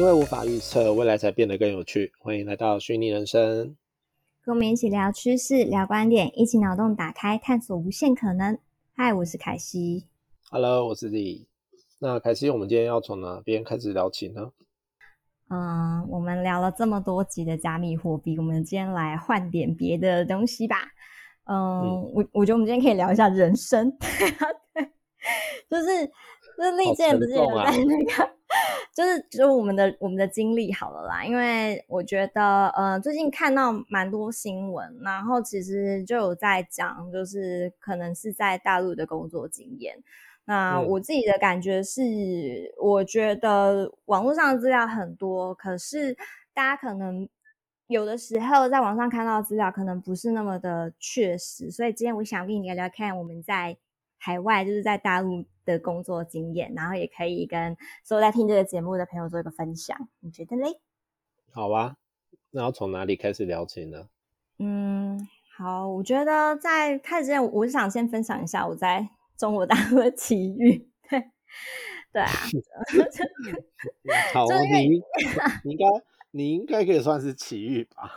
[0.00, 2.10] 因为无法预测未来，才变得更有趣。
[2.20, 3.76] 欢迎来到虚拟人生，
[4.42, 8.58] 跟我们一起聊趋势、聊观点，一起脑洞打开，探索无限可能。
[8.96, 10.06] 嗨，我是凯西。
[10.50, 11.46] Hello，我是李。
[11.98, 14.50] 那凯西，我们今天要从哪边开始聊起呢？
[15.50, 20.76] 嗯，我们聊了这么多集的加密货币，我们今天来换点别的东西吧。
[21.44, 23.92] 嗯，我我觉得我们今天可以聊一下人生，
[25.68, 26.10] 就是
[26.60, 28.30] 就是历届不是有在那个。
[28.92, 40.02] 就是就是我们的我们的经历好了啦，因为我觉得呃最近看到蛮多新闻，然后其实就有在讲，就是可能是在大陆的工作经验。
[40.46, 42.02] 那我自己的感觉是，
[42.82, 46.16] 我觉得网络上的资料很多，可是
[46.52, 47.28] 大家可能
[47.86, 53.78] 有的时候在网上看到资料可能不是那么的确实，所以今天我想跟你聊聊看我们在。
[54.22, 60.80] 海外就是在大陆的工作经验，然后也可以跟所有在听这个节目的朋友做一个分享，你觉得嘞？
[61.52, 61.96] 好啊，
[62.50, 64.08] 那要从哪里开始聊起呢？
[64.58, 70.88] 嗯，好，我觉得在开始之前，我是想先分享一下我在中国大陆的奇遇。
[71.08, 71.30] 对，
[72.12, 72.28] 对啊。
[74.32, 75.02] 好，你
[75.64, 75.86] 你应该
[76.30, 78.12] 你应该可以算是奇遇吧？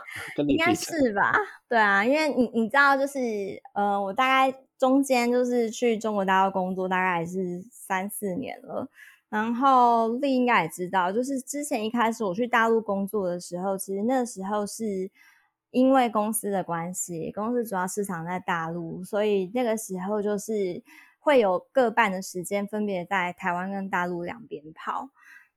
[0.46, 1.32] 应该是吧？
[1.68, 3.18] 对啊，因为你你知道，就是
[3.74, 4.58] 呃，我大概。
[4.84, 8.86] 中间就是去中国大陆工作，大概也是三四年了。
[9.30, 15.10] 然后丽应该也知道，就是之前一开始我去大陆工作的时候，其实那时候是
[15.70, 20.82] 因为公司的关系，公司主要市场在大陆，所以那个时候就是
[21.18, 25.08] 会有各半的时间分别在台湾跟大陆两边跑，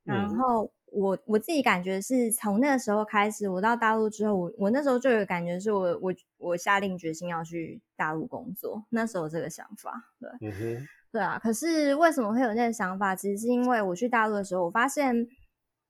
[0.06, 0.72] 然后。
[0.98, 10.80] 我我自己感觉是从那个时候开始，我到大陆之后，我我那时候就有感觉是我我我下定决心要去大陆工作，那时候这个想法，对，
[11.12, 11.40] 对啊。
[11.40, 13.16] 可是为什么会有那个想法？
[13.16, 15.28] 其实是因为我去大陆的时候，我发现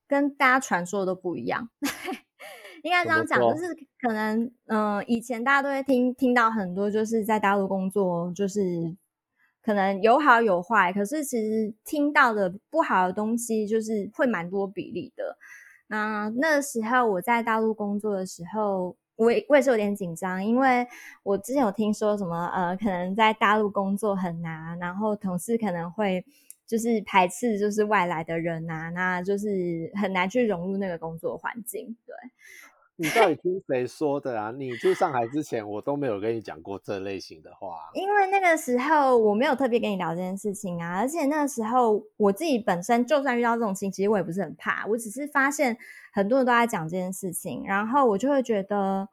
[0.08, 1.70] 跟大家传说的都不一样。
[2.84, 8.96] 应该这样讲，就是可能嗯，以前大家都会听听到很多，就是在大陆工作，就是。
[9.68, 15.38] 可能有好有坏，可是其实听到的不好的东西就是会蛮多比例的。
[15.88, 20.88] 那那时候我在大陆工作的时候，我也我也是有点紧张，因为
[21.22, 26.24] 我之前有听说什么呃，可能在大陆工作很难，然后同事可能会
[26.66, 32.16] 就是排斥就是外来的人啊，那就是很难去融入那个工作环境，对。
[33.00, 34.52] 你到底听谁说的啊？
[34.52, 37.78] 你去上海之前，我都没有跟你讲过这类型的话。
[37.94, 44.86] 因为那个时候我没有特别跟你聊这件事情啊，而且那个时候我自己本身就算遇到这种情，其实我也不是很怕。
[44.88, 45.78] 我只是发现
[46.12, 49.08] 很多人都在讲这件事情，然后我就会觉得，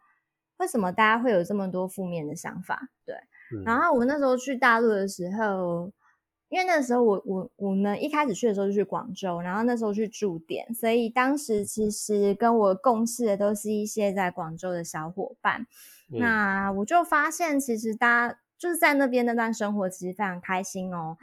[0.57, 2.89] 为什么大家会有这么多负面的想法？
[3.05, 3.15] 对。
[3.65, 5.93] 然后我那时候去大陆的时候。
[6.49, 15.67] 因为那时候我我我们一开始去的时候就去广州，然后那时候去驻点，所以当时其实跟我共事的都是一些在广州的小伙伴。
[16.09, 21.17] 那我就发现，其实大家就是在那边那段生活其实非常开心哦。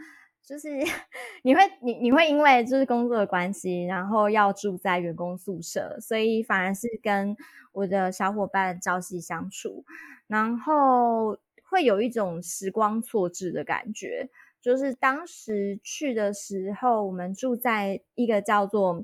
[0.43, 0.67] 就是
[1.43, 7.37] 你会你你会因为就是工作的关系，然后要住在员工宿舍，所以反而是跟
[7.71, 9.85] 我的小伙伴朝夕相处，
[10.27, 11.37] 然后
[11.69, 14.29] 会有一种时光错置的感觉。
[14.61, 19.03] 就是当时去的时候，我们住在一个叫做，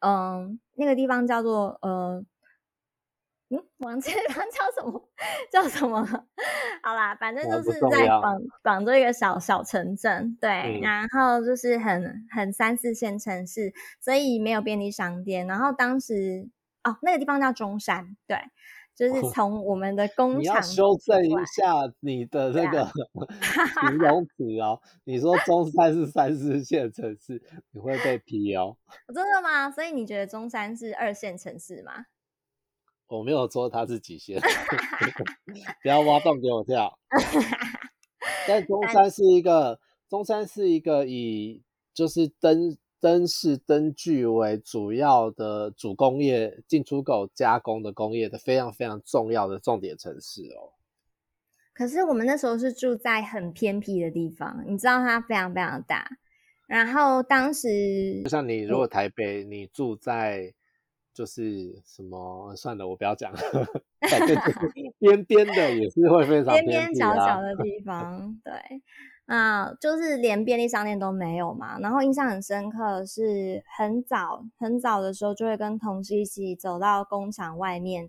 [0.00, 2.24] 嗯，那个地方叫做，呃，
[3.50, 5.08] 嗯，忘记 地方叫什么，
[5.52, 6.04] 叫什么？
[6.82, 15.46] 好啦，反正就是在广广州一个小小城镇，对，然后就是很很三四线城市，所以没有便利商店。
[15.46, 16.48] 然后当时，
[16.84, 18.36] 哦，那个地方叫中山，对。
[18.96, 22.88] 就是 从我们的工厂，你要修正一下你的这个
[23.86, 24.80] 形容词哦。
[25.04, 27.42] 你说中山是三四线城市，
[27.72, 28.76] 你会被批哦。
[29.14, 29.70] 真的吗？
[29.70, 32.06] 所以你觉得中山是二线城市吗？
[33.08, 34.40] 我没有说它是几线，
[35.82, 36.98] 不要挖洞给我跳。
[38.48, 39.78] 但中山是一个，
[40.08, 41.62] 中山是一个以
[41.92, 42.76] 就是灯。
[43.06, 50.74] 灯是灯具为主要的主工业进出口加工的工业的非常非常重要的重点城市哦。
[51.72, 56.08] 可是我们那时候是住在很偏僻的地方，你知道它非常非常大。
[56.66, 60.52] 然后当时就像你如果台北，你住在
[61.14, 63.32] 就是什么算了，我不要讲，
[64.10, 64.36] 反正
[64.98, 68.52] 边边的也是会非常边边角角的地方，对。
[69.26, 71.78] 啊，就是连便利商店都没有嘛。
[71.80, 78.08] 然后印象很深刻，是很早很早的时候，就会跟同事一起走到工厂外面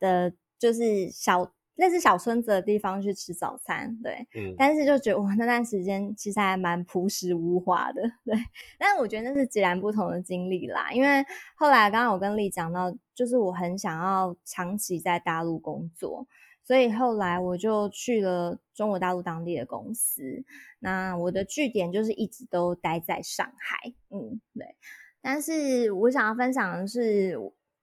[0.00, 8.34] 的，就是小类似小村子的地方去吃早餐，对，嗯， 但是就觉得我，那段时间其实还蛮朴实无华的，对。
[8.78, 11.24] 但是我觉得那是截然不同的经历啦，因为
[11.56, 16.26] 后来刚刚我跟丽讲到，就是我很想要长期在大陆工作，
[16.64, 20.44] 所以后来我就去了中国大陆当地的公司，
[20.80, 24.74] 那我的据点就是一直都待在上海，嗯，对。
[25.22, 27.38] 但是我想要分享的是。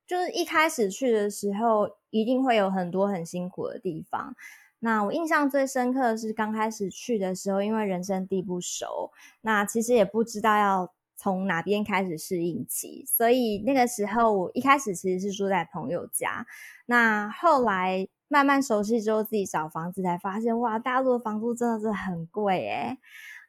[0.07, 4.36] 就是一开始去的时候，一定会有很多很辛苦的地方。
[4.80, 16.45] 那我印象最深刻的是刚开始去的时候，因为人生地不熟，那其实也不知道要从哪边开始适应起，所以那个时候我一开始其实是住在朋友家。
[16.88, 22.98] 那后来慢慢熟悉之后，自己找房子才发现，哇，大陆的房租真的是很贵诶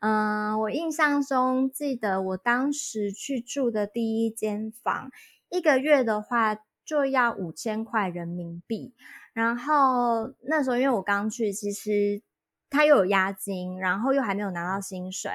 [0.00, 5.12] 嗯，我印象中记得我当时去住的第一间房。
[5.48, 8.92] 一个月的话就要五千块人民币，
[9.32, 12.20] 然后那时候因为我刚去，其实
[12.68, 15.30] 他又有押金，然后又还没有拿到薪水，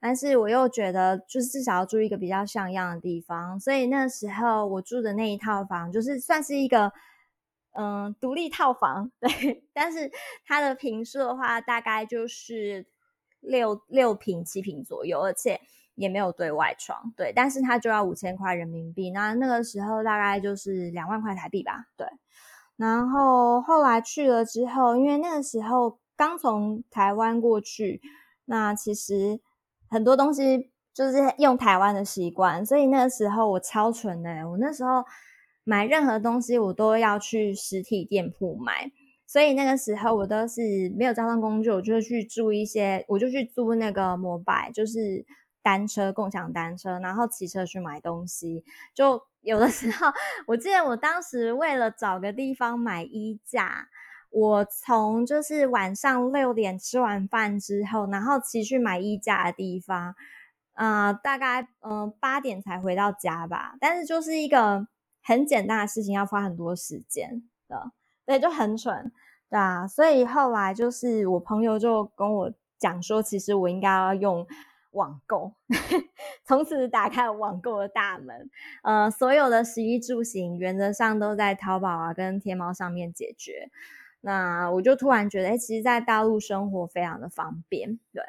[0.00, 6.92] 但是我又觉得就是至少要住一个比较像样的地方，所以那时候我住的那一套房就是算是一个
[7.72, 10.10] 嗯独立套房， 对，但是
[10.44, 12.86] 它的平数的话大概就是
[13.40, 15.60] 六六平七平左右，而且。
[15.98, 22.06] 也没有对外窗，对，但是它就要五千块人民币，那那个时候大概就是两万块台币吧，对。
[22.76, 28.00] 然后后来去了之后，因为那个时候刚从台湾过去，
[28.44, 29.40] 那其实
[29.90, 35.04] 很多东西就是用台湾的习惯，所以那个时候我超蠢的，我那时候
[35.68, 38.90] 买任何东西我都要去实体店铺买，
[39.26, 40.62] 所以那个时候我都是
[40.96, 45.26] 没有交通工具，我就去租一些，我就去租那个摩拜，就是。
[45.60, 50.06] 单车、共享单车，然后骑车去买东西，就有的时候，
[50.46, 53.88] 我记得我当时为了找个地方买衣架，
[54.30, 60.14] 我从就是晚上六点吃完饭之后，然后骑去买衣架的地方，
[60.72, 63.74] 啊，大概嗯八点才回到家吧。
[63.78, 64.86] 但是就是一个
[65.28, 67.92] 很简单的事情，要花很多时间的，
[68.24, 69.12] 对，就很蠢，
[69.50, 69.86] 对啊。
[69.86, 74.46] 所以后来就是我朋友就跟我讲说，其实我应该要用。
[74.92, 75.52] 网购，
[76.44, 78.50] 从此打开了网购的大门。
[78.82, 83.70] 呃，所有的食衣住行原则上都在淘宝啊跟天猫上面解决。
[84.22, 88.00] 那我就突然觉得，哎，其实，在大陆生活非常的方便。
[88.14, 88.24] 对，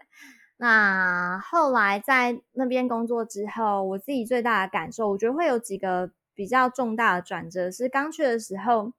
[0.57, 8.93] 那后来在那边工作之后，我自己最大的感受，我觉得会有几个比较重大的转折，是刚去的时候，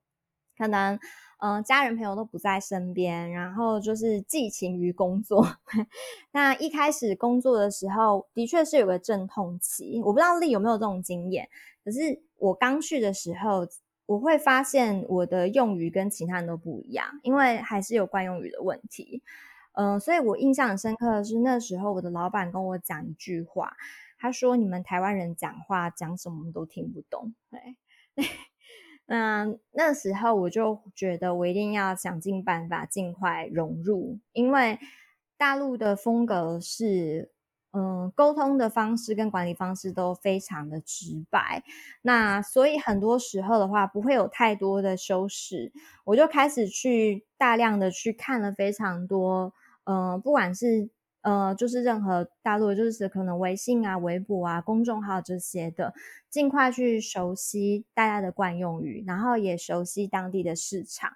[0.58, 0.98] 可能。
[1.42, 5.42] 嗯，家人朋友都不在身边，然后就是寄情于工作。
[6.32, 10.02] 那一开始工作的时候，的确是有个阵痛期。
[10.04, 11.48] 我不知道丽有没有这种经验，
[11.82, 13.66] 可是我刚去的时候，
[14.04, 19.22] 我会发现我的用语跟其他人都不一样，因为还是有惯用语的问题。
[19.72, 23.75] 嗯，所以我印象很深刻的是，那时候我的老板跟我讲一句话，
[24.20, 27.76] 他说：“你们台湾人讲话讲什么都听不懂。”对。
[29.06, 34.78] 那那时候我就觉得我一定要想尽办法尽快融入，因为
[35.37, 37.32] 大陆的风格是，
[37.72, 41.64] 嗯，沟通的方式跟管理方式都非常的直白，
[42.02, 45.73] 那所以很多时候的话不会有太多的修饰，
[46.04, 49.52] 我就开始去大量的去看了非常多，
[49.85, 50.90] 嗯，不管是。
[51.23, 55.93] 呃，就是任何大陆，就是可能微信啊、微博啊、公众号这些的，
[56.29, 61.11] 尽快去熟悉大家的惯用语，然后也熟悉当地的市场。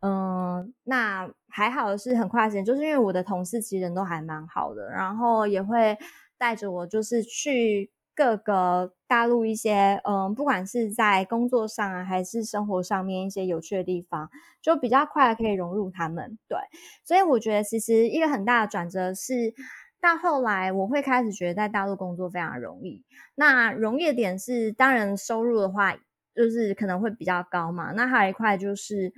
[0.00, 5.96] 嗯，那还好的是很快时间，就是因为我的同事其实人都还蛮好的，然后也会
[6.38, 7.90] 带着我，就是去。
[8.20, 14.28] 各个大陆一些，嗯，不管是在工作上啊，还是生活上面一些有趣的地方，
[14.60, 16.36] 就比较快可以融入他们。
[16.46, 16.58] 对，
[17.02, 19.54] 所以我觉得其实一个很大的转折是，
[20.02, 23.02] 到后来我会开始觉得在大陆工作非常容易。
[23.36, 25.96] 那容易的点是，当然收入的话，
[26.34, 27.92] 就是可能会比较高嘛。
[27.92, 29.14] 那还有一块就是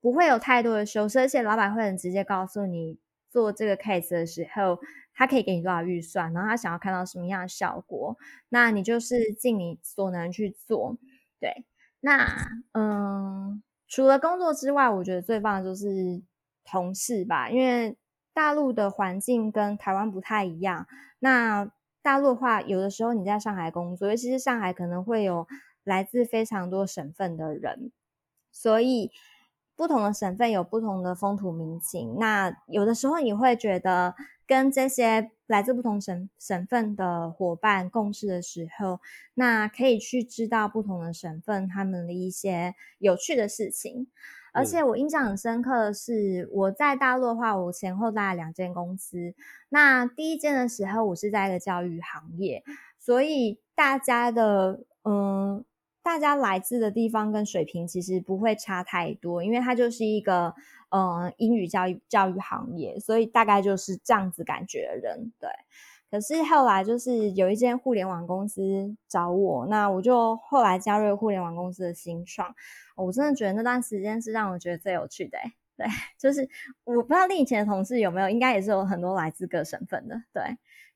[0.00, 3.00] 不会有太多的修饰，而且老板会很直接告诉你
[3.34, 4.78] 做这个 case 的时候。
[5.16, 8.16] 他可以给你多少预算，然后他想要看到什么样的效果，
[8.48, 10.96] 那你就是尽你所能去做。
[11.38, 11.64] 对，
[12.00, 12.26] 那
[12.72, 16.20] 嗯，除了工作之外，我觉得最棒的就是
[16.64, 17.96] 同事吧，因为
[18.32, 20.88] 大陆的环境跟台湾不太一样。
[21.20, 21.70] 那
[22.02, 25.46] 大陆的话，有的时候你在上海工作，尤其是上海可能会有
[25.84, 27.92] 来自非常多省份的人，
[28.50, 29.12] 所以
[29.76, 32.16] 不同的省份有不同的风土民情。
[32.18, 34.14] 那有的时候你会觉得。
[34.46, 39.00] 跟这些来自不同省省份的伙伴共事的时候，
[39.32, 44.06] 那可以去知道不同的省份他们的一些有趣的事情。
[44.52, 49.34] 而且我印象很深刻的是，我在大陆的话，我前后大概两间公司。
[49.70, 52.62] 那第一间的时候，我是在一个教育行业，
[52.98, 55.64] 所以大家的嗯，
[56.04, 60.54] 大家来自的地方跟水平其实不会差太多，因为它就是一个
[60.90, 65.48] 嗯英语教育教育行业，所以大概就是这样子感觉的人对。
[66.10, 72.54] 可是后来就是有一间互联网公司找我，那我就后来加入互联网公司的新创。
[72.96, 75.38] 我真的觉得那段时间是让我觉得最有趣的，
[75.74, 75.86] 对，
[76.20, 76.46] 就是
[76.84, 80.42] 我不知道你以前的同事有没有，应该也是有很多来自各省份的，对。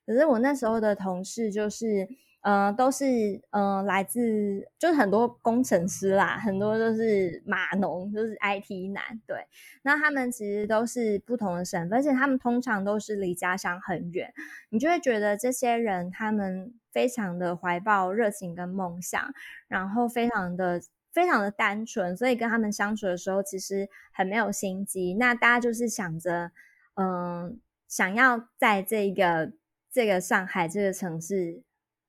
[0.07, 2.07] 可是我那时候的同事就是。
[2.41, 3.05] 呃，都是
[3.51, 9.45] 呃来自，就是很多工程师啦，很多都是码农，就是 IT 男，对。
[9.83, 14.33] 那他们其实都是不同的省份，而且他们通常都是离家乡很远，
[14.71, 19.35] 你就会觉得这些人他们非常的怀抱热情跟梦想，
[19.67, 20.81] 然后非常的
[21.13, 25.15] 非常的单纯，所以跟他们相处的时候其实很没有心机。
[25.15, 26.53] 那大家就是想着，
[26.95, 29.53] 嗯，想要在这个
[29.93, 31.63] 这个上海这个城市。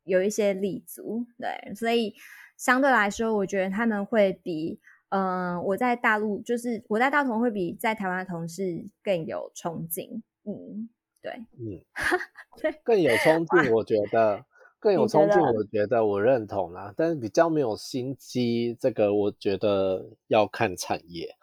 [0.09, 2.13] 有一些立足，对，所以
[2.57, 10.89] 相对来说，我觉得他们会比，嗯，我在大陆，就是我在大同会比在台湾的同事更有冲劲，嗯，
[11.21, 11.79] 对，嗯，
[12.61, 14.43] 对，更有冲劲，我觉得
[14.79, 21.35] 更有冲劲，我觉得我认同啦，但是比较没有心机，这个我觉得要看产业，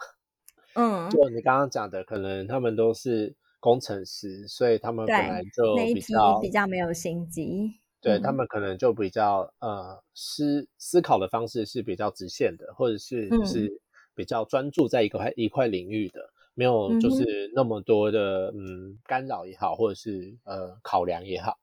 [0.74, 7.80] 嗯，就你刚刚讲的，可能他们都是工程师，所以他们本来就比较比较没有心机。
[8.06, 13.80] 对他们可能就比较呃思思考的方式是比较直线的，或者是是
[14.14, 21.58] 比较专注在一块一块领域的，没有就是那么多的嗯干扰也好，或者是呃考量也好，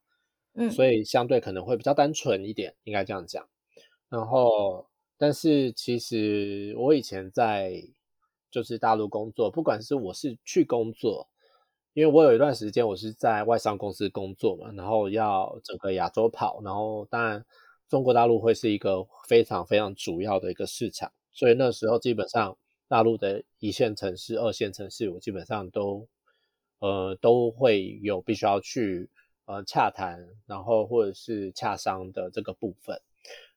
[0.55, 3.47] 嗯，所以相对可能会比较单纯一点，应该这样讲。
[4.09, 4.85] 然后，
[5.17, 7.83] 但是其实我以前在
[8.51, 11.29] 就是大陆工作，不管是我是去工作。
[11.93, 17.45] 因为我有一段时间我是在外商公司工作嘛，然后要整个亚洲跑，然后当然
[17.87, 22.57] 中国大陆会是一个非常非常主要的一个市场，所以那时候基本上
[22.87, 26.07] 大陆的一线城市、二线城市，我基本上都
[26.79, 29.09] 呃都会有必须要去
[29.45, 32.99] 呃洽谈，然后或者是洽商的这个部分。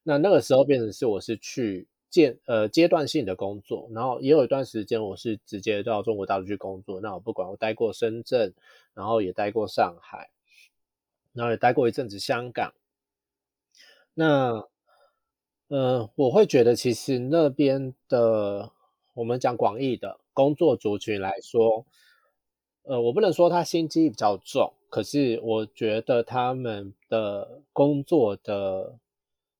[0.02, 1.88] 那那个时候变成是我是去。
[2.08, 7.00] 阶呃阶段性的工作，然后也有一段时间我是直接到中国大陆去工作。
[7.00, 8.54] 那我不管我待过深圳，
[8.94, 10.30] 然后也待过上海，
[11.32, 12.72] 然后也待过一阵子香港。
[14.14, 14.66] 那
[15.68, 18.70] 呃，我会觉得其实那边的
[19.14, 21.84] 我们讲广义的工作族群来说，
[22.84, 28.96] 呃，我不能说他心机比较重，可是我觉得他们的工作的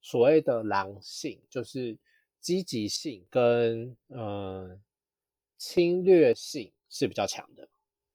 [0.00, 1.99] 所谓的狼性就是。
[2.47, 4.79] 积极性跟呃
[5.59, 7.69] 侵略性是比较强的，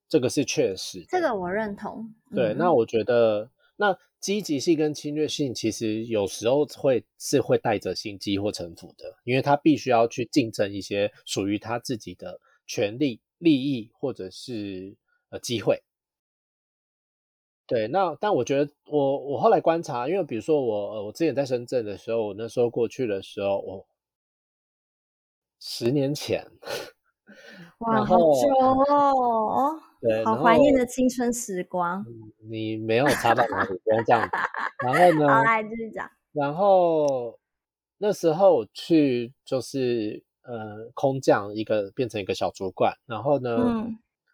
[0.08, 1.04] 这个是确实。
[1.10, 2.16] 这个我认同。
[2.34, 14.96] 对，那我觉得那积极性跟侵略性其实有时候会是会带着心机或城府的，因为他必须要去竞争一些属于他自己的权利、利益或者是
[15.28, 15.84] 呃机会。
[17.68, 23.86] 对，那但我觉得我我后来观察，因为比如说我我之前在深圳的时候，我那时候过去的时候，我。
[25.64, 26.44] 十年前，
[27.82, 28.50] 哇，好久
[28.90, 29.80] 哦！
[30.02, 32.04] 对，好怀念的青春时光。
[32.50, 34.36] 你没有差到哪里，不要这样子。
[34.84, 35.30] 然后呢？
[35.32, 36.10] 好，来继续讲。
[36.32, 37.40] 然后
[38.00, 43.86] 那时候去就是呃空降一个变成一个小主管，然后呢，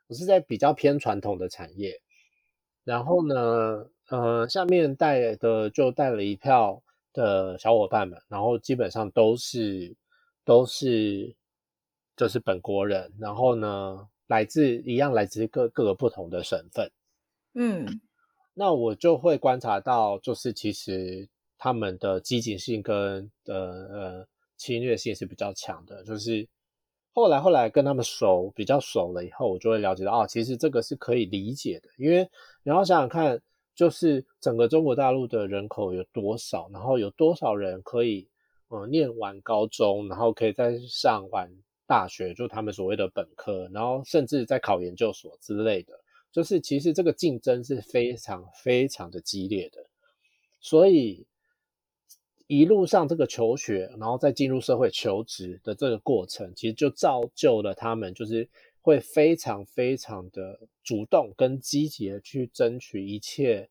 [0.08, 2.00] 我是在比较偏传统的产业，
[2.86, 6.82] 然后呢，呃，下面带的就带了一票
[7.12, 9.94] 的小伙伴们，然后基本上都是。
[10.48, 11.36] 都是
[12.16, 16.90] 就是本国人，然后呢，来自一样来自各各个不同的省份，
[17.54, 18.00] 嗯，
[18.54, 21.28] 那我就会观察到，就是其实
[21.58, 23.56] 他们的积极性跟呃
[23.92, 26.02] 呃侵略性是比较强的。
[26.06, 26.48] 就是
[27.12, 32.24] 后来后来跟他们熟比较熟了以后，我就会了解到，哦，其实这个是可以理解的，因为
[32.64, 33.38] 你要想想看，
[33.76, 38.30] 就是整个中国大陆的人口有多少，然后有多少人可以。
[38.70, 41.50] 呃，念完高中，然后可以再上完
[41.86, 45.98] 大学，就他们所谓的本科，然后甚至在考研究所之类的，
[46.34, 49.86] 就是其实这个竞争是非常非常的激烈的，
[50.60, 51.26] 所以
[52.48, 58.50] 一路上这个求学，然后再进入社会求职的这个过程，其实就造就了他们，就是
[58.82, 63.70] 会非常非常的主动跟积极的去争取一切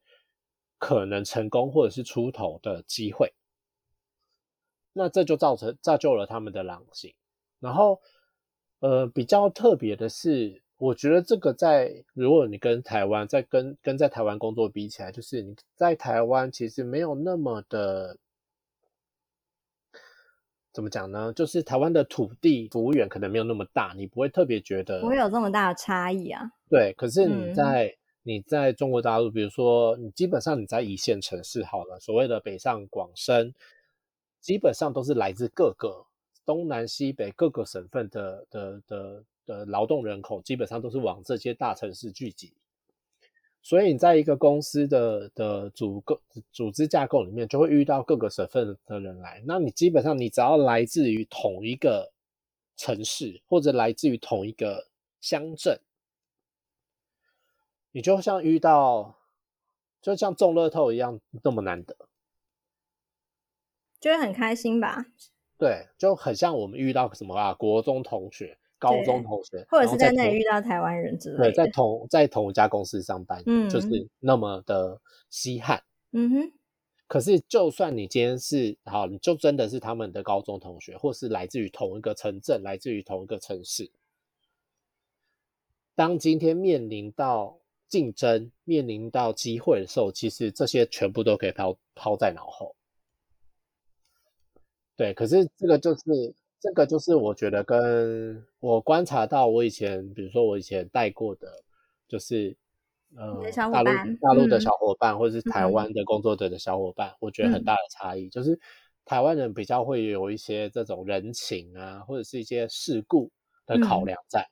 [0.78, 3.30] 可能成功或者是出头的机会。
[4.96, 7.12] 那这就造成造就了他们的狼性，
[7.60, 8.00] 然后
[8.80, 18.16] 呃，比较特别的是，我觉得这个在如果你跟台湾在跟跟在台湾工作比起来，就是你在台湾其实没有那么的。
[20.72, 21.32] 怎么讲呢？
[21.32, 26.42] 就是台湾的土地服务员可能没有那么大，你不会特别觉得不会有这么大的差异啊。
[26.68, 33.54] 对，可是你在你在中国大陆，比如说你基本上你在一线城市好了，所谓的北上广深，
[34.46, 36.06] 基本上都是来自各个
[36.44, 42.52] 东南西北各个省份的的的的劳动人口，基本上都是往这些大城市聚集。
[43.60, 46.20] 所以你在一个公司的的组构
[46.52, 49.42] 组织架构里面，就会遇到各个省份的人来。
[49.44, 52.12] 那你基本上你只要来自于同一个
[52.76, 54.86] 城市，或者来自于同一个
[55.20, 55.80] 乡镇，
[57.90, 59.18] 你就像遇到，
[60.00, 61.96] 就像中乐透一样那么难得，
[64.06, 65.04] 就会很开心吧？
[65.58, 68.56] 对，就很像我们遇到什么啊，国中同学。
[68.78, 73.88] 高中同学，或者是在那里遇到台湾人之类，对，在同在同一家公司上班，嗯，就是
[74.20, 75.82] 那么的稀罕，
[76.12, 76.52] 嗯哼。
[77.08, 83.90] 可是，就算你今天是好，你就真的是他们的高中同学，或是来自于同一个城镇，来自于同一个城市，
[85.94, 87.58] 当今天面临到
[87.88, 92.75] 竞争、面临到机会的时候，其实这些全部都可以抛抛在脑后。
[94.96, 96.34] 对，可是这个就是。
[96.58, 101.62] 这个就是我觉得跟我观察到，我以前比如说我以前带过的，
[102.08, 102.56] 就是
[103.14, 108.58] 呃大陆大陆的小伙伴，或者是台湾的工作者的小伙伴，我觉得很大的差异，就是
[109.04, 113.30] 台湾人比较会有一些这种人情啊，或者是一些事故
[113.66, 114.44] 的考量在，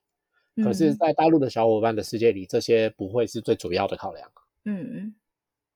[0.62, 4.30] 可是，在大陆的小伙伴的世界里，这些不会是最主要的考量。
[4.66, 5.14] 嗯嗯，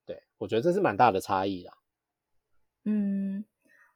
[0.05, 1.71] 对，我觉得这是蛮大的差异的。
[2.85, 3.43] 嗯。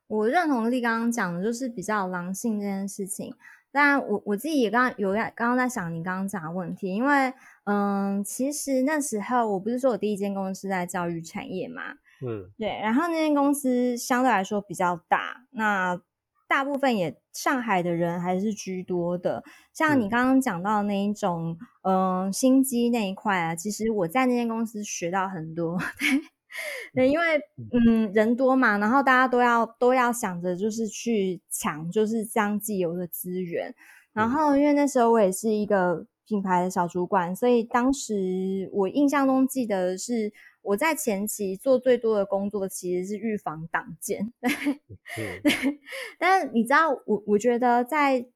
[0.07, 3.33] 我认同力刚刚讲的，就是比较狼性这件事情。
[3.71, 11.81] 当然，我我自己也刚刚有在刚刚在想你刚刚讲的问题，因为嗯，其实那时候我不是说我第一间公司在教育产业嘛，
[12.23, 15.99] 嗯，对，然后那间公司相对来说比较大，那
[16.47, 19.43] 大部分也上海的人还是居多的。
[19.73, 25.79] 像你刚刚讲到那一种嗯心机那一块啊，其实我在那间公司学到很多。
[25.97, 26.21] 对，
[26.95, 27.41] 因为
[27.73, 33.73] 嗯人多嘛，然后大家都要都要想着就是去抢，就是这样既有的资源。
[34.13, 44.31] 然后因为那时候我也是一个品牌的小主管，所以当时我印象中记得是我在前期做最多的工作其实是预防党建。
[45.15, 45.41] 对，
[46.19, 48.27] 但是你知道，我我觉得在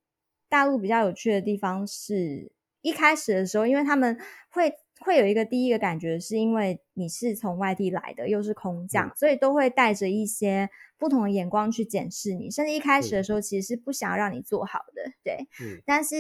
[0.50, 2.52] 大陆比较有趣的地方是
[2.82, 4.18] 一开始的时候，因为他们
[4.50, 4.74] 会。
[5.00, 12.50] 会有一个第一个感觉，是因为你是从外地来的，又是空降，所以都会带着一些不同的眼光去检视你。
[12.50, 15.48] 甚至一开始的时候，其实是不想让你做好的，对。
[15.62, 15.82] 嗯。
[15.86, 16.16] 但是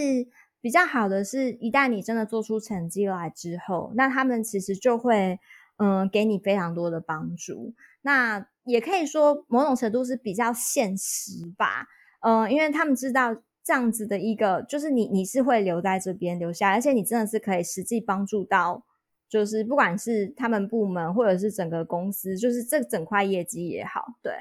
[0.62, 5.40] 比较好的是，一旦你真的做出成绩来之后，那他们其实就会
[5.78, 7.74] 嗯给你非常多的帮助。
[8.02, 11.88] 那也可以说某种程度是比较现实吧，
[12.22, 13.36] 嗯，因为他们知道。
[13.68, 18.86] 这样子的一个，就是你你是会留在这边留下，而且你真的是可以实际帮助到，
[19.28, 24.32] 就是不管是他们部门或者是整个公司，就是这整块业绩也好，对。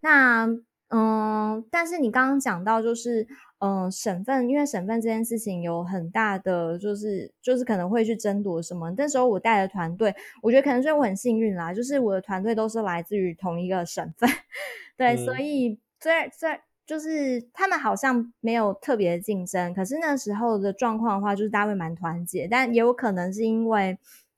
[0.00, 0.48] 那
[0.88, 3.26] 嗯，但是你刚刚讲到，就是
[3.58, 8.90] 嗯，省份，因为省份这件事情有很大的，就是就是可能会去争夺什么。
[8.96, 14.30] 那时候我带的团队，我觉得可能是我很幸运啦，就是我的团队都是来自于同一个省份，
[14.96, 16.62] 对，所以在在。
[16.92, 23.96] 就是他们好像没有特别竞争，可是那时候的状况的话，就是大家会蛮团结，但也有可能是因为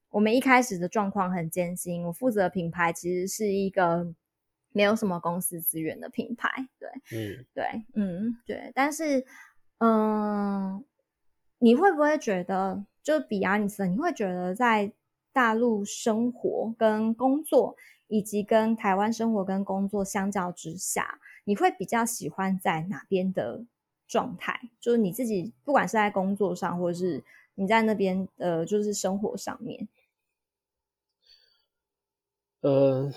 [0.09, 2.05] 我们一开始的状况很艰辛。
[2.05, 4.07] 我负责品牌其实是一个
[4.71, 8.71] 没有什么公司资源的品牌，对，嗯，对，嗯，对。
[8.73, 9.25] 但是，
[9.79, 10.81] 嗯，
[11.59, 14.93] 你会不会觉得，就比亚尼斯，你会觉得在
[15.33, 17.75] 大陆生活跟工作，
[18.07, 21.19] 以及跟台湾生活跟工作相较之下？
[21.47, 23.65] 你会比较喜欢在哪边的
[24.07, 24.71] 状态？
[24.79, 29.87] 就是你自己，不管是在工作上，或者是你在那边呃，就是生活上面。
[32.61, 33.11] 呃，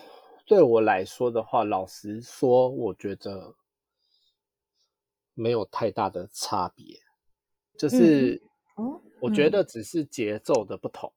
[0.46, 3.54] 对我来说的话，老实说，我觉得
[5.32, 7.00] 没有太大的差别。
[7.78, 8.42] 就是，
[8.76, 11.12] 哦，我觉得只是节奏的不同。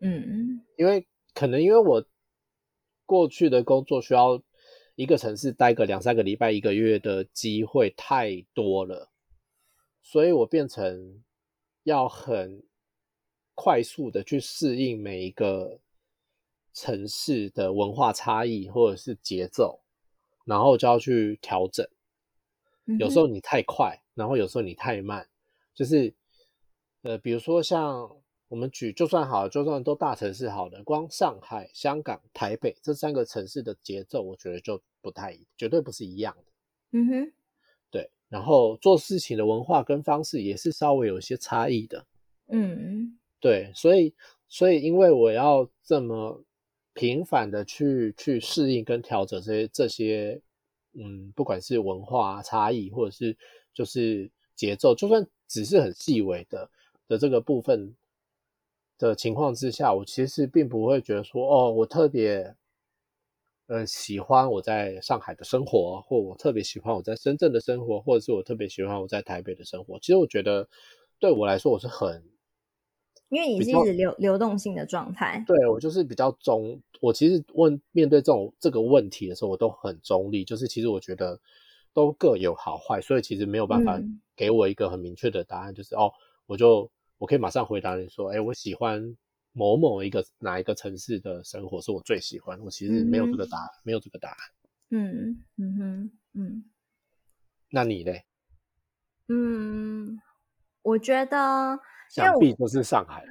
[0.00, 2.04] 嗯嗯，因为可能因为我
[3.06, 4.42] 过去的工作需要。
[4.94, 9.10] 一个城市待个两三个礼拜、一个月的机会太多了，
[10.02, 11.22] 所以我变成
[11.84, 12.62] 要很
[13.54, 15.80] 快速的去适应每一个
[16.74, 19.80] 城市的文化差异或者是节奏，
[20.44, 21.86] 然后就要去调整。
[22.98, 25.28] 有时候你太快，然后有时候你太慢，
[25.74, 26.12] 就是
[27.02, 28.21] 呃，比如说像
[28.52, 36.52] 我们举就算好，就算都大城市好的，光上海、香港、台北这三个城市的节奏，我觉得就不太，绝对不是一样的。
[36.90, 37.32] 嗯哼，
[37.90, 42.04] 对，然后做事情的文化跟方式也是稍微有一些差异的。
[42.48, 44.14] 嗯，对，所以
[44.48, 46.44] 所以因为我要这么
[46.92, 50.38] 频繁的去去适应跟调整这些这些，
[50.92, 53.34] 嗯，不管是文化差异或者是
[53.72, 56.70] 就是节奏，就算只是很细微的
[57.08, 57.96] 的这个部分
[59.08, 62.54] 的情况之下，我其实并不会觉得说，哦，我特别。
[63.68, 69.98] 呃，喜欢我在上海的生活，或我特别喜欢我在深圳的生活，或者是我特别喜欢我在台北的生活。
[70.00, 70.68] 其实我觉得，
[71.18, 72.22] 对我来说，我是很，
[73.30, 75.42] 因为你是一直流流动性的状态。
[75.46, 80.44] 对我就是比较中，我其实问面对这种这个问题的时候，我都很中立。
[80.44, 81.40] 就是其实我觉得
[81.94, 83.98] 都各有好坏，所以其实没有办法
[84.36, 85.72] 给我一个很明确的答案。
[85.72, 86.12] 就是哦，
[86.46, 86.90] 我就
[87.22, 89.16] 我可以马上回答你说，哎，我喜欢。
[89.54, 92.58] 某某一个哪一个城市的生活是我最喜欢？
[92.60, 94.38] 我其实没有这个答案，没有这个答案。
[94.88, 96.64] 嗯嗯哼嗯。
[97.68, 98.12] 那你呢？
[99.28, 100.18] 嗯，
[100.80, 103.22] 我觉得想必都是上海。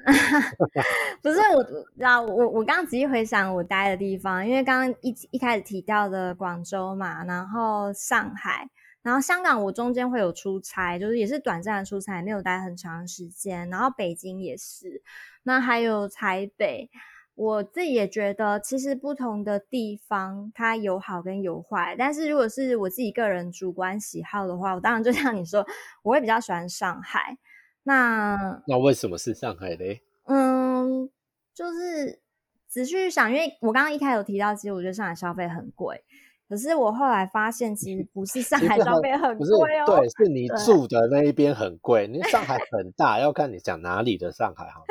[1.24, 1.64] 不是我，
[2.00, 8.70] 道我我刚刚仔细回想我待的地方，因为刚刚一一开始提到的广州嘛，然后上海。
[9.02, 13.70] 然后香港我中间会有出差，就是也是短暂的出差，没有待很长时间。
[13.70, 15.02] 然后北京也是，
[15.44, 16.90] 那还有台北，
[17.34, 21.96] 我自己也觉得其实不同的地方它有好跟有坏。
[21.98, 25.66] 但是如果是我自己个人主观喜好的话，我当然就像你说，
[26.04, 27.38] 我会比较喜欢上海。
[27.84, 30.04] 那那为什么是上海嘞？
[30.26, 31.10] 嗯，
[31.56, 32.20] 就是
[32.68, 36.04] 仔细想，因为我刚刚一开始有提到，其实我觉得上海消费很贵。
[36.52, 42.10] 可是我后来发现，其实不是上海消费很贵哦，对，是你住的那一边很贵。
[42.10, 44.84] 你上海很大，要看你讲哪里的上海哈。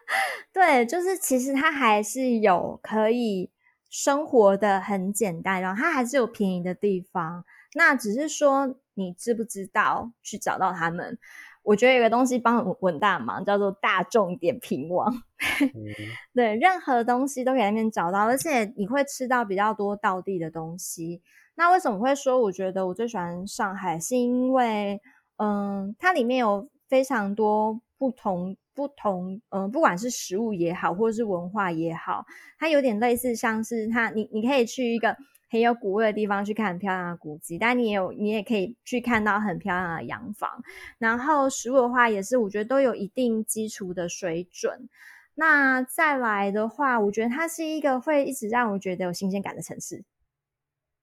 [0.52, 3.50] 对，就是其实它还是有可以
[3.88, 7.46] 生活的很简单，然后它还是有便宜的地方。
[7.74, 11.18] 那只是说你知不知道去找到他们。
[11.66, 15.12] 我觉得有个东西帮我很大忙，叫做大众点评网。
[16.32, 21.20] 对，任何东西都可以在那边找到，而且你会吃到比较多道地的东西。
[21.56, 23.98] 那为什么会说我觉得我最喜欢上海？
[23.98, 25.00] 是因为，
[25.38, 32.24] 嗯，它里面有非常多不同不同，嗯，不管是食物也好，或者是文化也好，
[32.60, 35.16] 它有点类似，像是它，你你可以去一个。
[35.48, 40.50] 很有古味的地方去看很漂亮的古迹，但你也有你也可以去看到很漂亮的洋房。
[40.98, 44.88] 然后食物的话，也是我觉得都有一定基础的水准。
[45.36, 50.02] 那再来的话，我觉得它是一个会一直让我觉得有新鲜感的城市。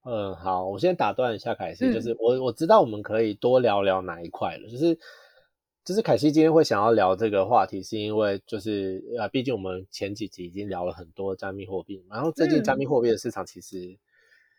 [0.04, 5.00] 嗯，好，我先打断一下凯西，就是我我知道我们可以多聊聊哪一块了，就是
[5.86, 13.98] 就是凯西今天会想要聊这个话题，是因为就是呃，毕竟我们前几集已经聊了很多加密货币，然后最近加密货币的市场其实。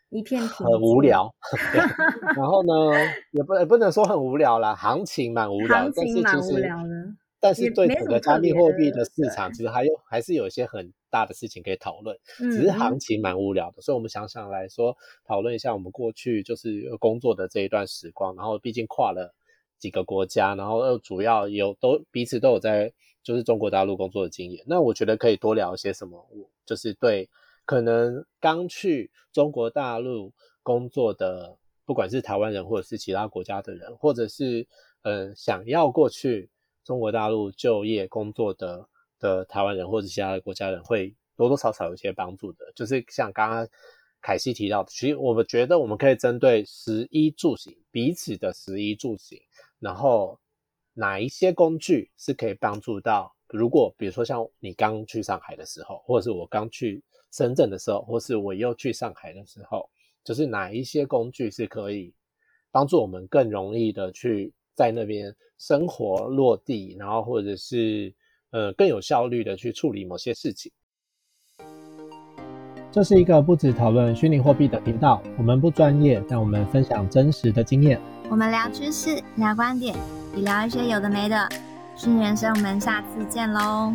[0.09, 1.33] 一片很无聊，
[2.37, 2.73] 然后呢，
[3.31, 6.69] 也不也不能说很无聊啦，行情蛮无聊，但是其实，
[7.39, 19.33] 但是对整个加密货币的市场，其实还有还是有一些很大的事情可以讨论，只是行情蛮无聊的，所以我们想想来说，讨论一下我们过去就是工作的这一段时光，然后毕竟跨了
[19.79, 27.27] 几个国家，然后又主要有都彼此都有在就是中国大陆工作的经验，那我觉得可以多聊一些什么，我就是对。
[27.65, 34.67] 可能刚去中国大陆工作的，不管是台湾人或者是其他国家的人，或者是
[35.01, 36.49] 呃想要过去
[36.83, 38.87] 中国大陆就业工作的
[39.19, 42.71] 的台湾人或者其他的国家人，会多多少少有一些帮助的。
[42.75, 43.67] 就是像刚刚
[44.21, 49.39] 凯西提到的，其实我们觉得我们可以针对食衣住行彼此的食衣住行，
[49.79, 50.39] 然后
[50.93, 53.35] 哪一些工具是可以帮助到？
[53.49, 57.03] 如果比如说像你刚去上海的时候，或者是我刚去。
[57.35, 59.89] 深圳的时候，或是我又去上海的时候，
[60.23, 62.13] 就是哪一些工具是可以
[62.71, 68.13] 帮助我们更容易的去在那边生活落地，然后或者是
[68.51, 70.71] 呃更有效率的去处理某些事情。
[72.89, 77.99] 这是一个不止讨论虚拟货币的频道，我们不专业，但我们分享真实的经验。
[78.29, 79.93] 我们聊趋势，聊观点，
[80.37, 81.49] 也聊一些有的没的。
[81.97, 83.93] 虚拟人生，我们下次见喽。